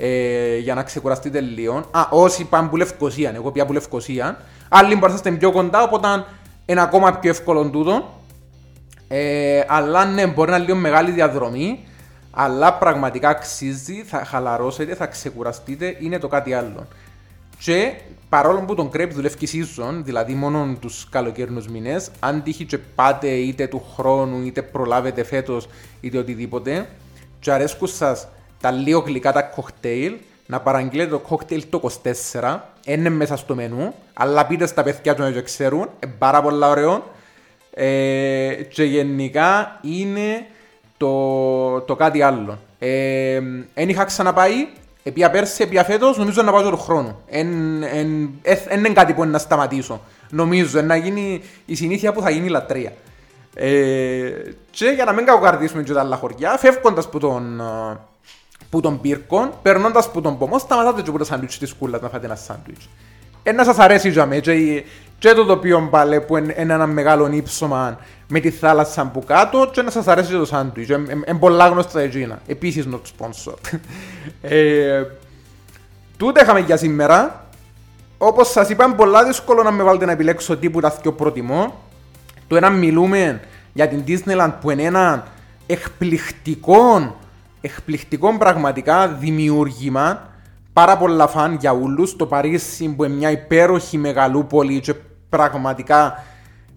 [0.00, 1.76] ε, για να ξεκουραστείτε λίγο.
[1.90, 5.82] Α, όσοι πάνε που Λευκοσία, εγώ πια που Λευκοσία, άλλοι μπορεί να είστε πιο κοντά,
[5.82, 6.24] οπότε
[6.66, 8.16] είναι ακόμα πιο εύκολο τούτο.
[9.08, 11.84] Ε, αλλά ναι, μπορεί να είναι λίγο μεγάλη διαδρομή,
[12.30, 16.86] αλλά πραγματικά αξίζει, θα χαλαρώσετε, θα ξεκουραστείτε, είναι το κάτι άλλο.
[17.58, 17.92] Και
[18.28, 23.28] παρόλο που τον κρέπ δουλεύει season, δηλαδή μόνο τους καλοκαιρινού μήνες, αν τύχει και πάτε
[23.28, 25.68] είτε του χρόνου, είτε προλάβετε φέτος,
[26.00, 26.88] είτε οτιδήποτε,
[27.40, 28.28] και αρέσκουν σας
[28.60, 30.16] τα λίγο γλυκά τα κοκτέιλ,
[30.46, 31.90] να παραγγείλετε το κόκτέιλ το
[32.32, 36.64] 24, είναι μέσα στο μενού, αλλά πείτε στα παιδιά τους να ξέρουν, είναι πάρα πολύ
[36.64, 37.10] ωραίο.
[37.74, 40.46] Ε, και γενικά είναι
[40.96, 42.58] το, το κάτι άλλο.
[42.78, 43.40] Ε,
[43.74, 44.68] εν είχα ξαναπάει,
[45.08, 47.20] Επία πέρσι, επία φέτος, νομίζω να πάω τον χρόνο.
[47.30, 50.00] Δεν είναι κάτι που να σταματήσω.
[50.30, 52.92] Νομίζω, να γίνει η συνήθεια που θα γίνει η λατρεία.
[53.54, 54.30] Ε,
[54.70, 57.62] και για να μην κακοκαρδίσουμε και τα άλλα χωριά, φεύγοντας που τον,
[58.70, 62.08] που τον πύρκον, περνώντας που τον πομό, σταματάτε και που το σάντουιτς της κούλας να
[62.08, 62.88] φάτε ένα σάντουιτς.
[63.42, 64.84] Ε, να σας αρέσει για μένα και,
[65.18, 69.82] και το τοπίο μπαλέ που είναι ένα μεγάλο ύψωμα με τη θάλασσα που κάτω και
[69.82, 70.88] να σας αρέσει και το σάντουιτς.
[70.88, 72.38] Είναι πολλά γνωστά εκείνα.
[72.46, 73.54] Επίσης not sponsor.
[74.42, 75.02] ε,
[76.16, 77.46] τούτε είχαμε για σήμερα.
[78.18, 81.82] Όπως σας είπα, είναι πολλά δύσκολο να με βάλετε να επιλέξω τίποτα πιο προτιμώ.
[82.48, 83.40] Το ένα μιλούμε
[83.72, 85.26] για την Disneyland που είναι ένα
[85.66, 87.16] εκπληκτικό,
[87.60, 90.28] εκπληκτικό πραγματικά δημιούργημα
[90.72, 92.16] πάρα πολλά φαν για όλους.
[92.16, 94.94] Το Παρίσι που είναι μια υπέροχη μεγαλούπολη και
[95.28, 96.24] πραγματικά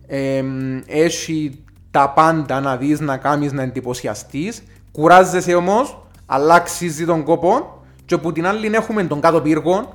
[0.07, 0.43] ε,
[0.85, 4.63] έχει τα πάντα να δεις, να κάνεις, να εντυπωσιαστείς.
[4.91, 9.93] Κουράζεσαι όμως, αλλά αξίζει τον κόπο και από την άλλη έχουμε τον κάτω πύργο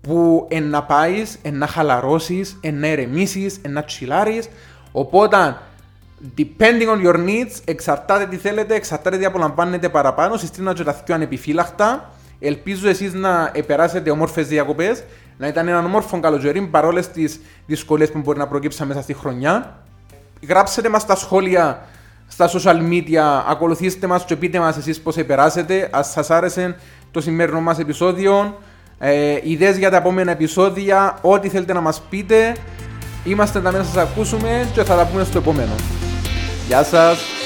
[0.00, 4.48] που εν να πάεις, εν να χαλαρώσεις, εν να ερεμήσεις, εν να τσιλάρεις.
[4.92, 5.56] Οπότε,
[6.36, 11.14] depending on your needs, εξαρτάται τι θέλετε, εξαρτάται τι απολαμβάνετε παραπάνω, συστήνω και τα πιο
[11.14, 12.10] ανεπιφύλακτα.
[12.40, 15.04] Ελπίζω εσείς να περάσετε όμορφες διακοπές,
[15.38, 19.78] να ήταν ένα όμορφο καλοκαιρί παρόλες τις δυσκολίες που μπορεί να προκύψουν μέσα στη χρονιά.
[20.48, 21.86] Γράψτε μας στα σχόλια
[22.28, 26.76] στα social media, ακολουθήστε μας και πείτε μας εσείς πώς περάσετε, ας σας άρεσε
[27.10, 28.58] το σημερινό μας επεισόδιο,
[28.98, 32.56] ε, ιδέες για τα επόμενα επεισόδια, ό,τι θέλετε να μας πείτε,
[33.24, 35.72] είμαστε εδώ να σας ακούσουμε και θα τα πούμε στο επόμενο.
[36.70, 37.39] Γεια σας!